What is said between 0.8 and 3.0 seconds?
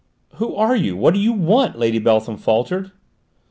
What do you want?" Lady Beltham faltered.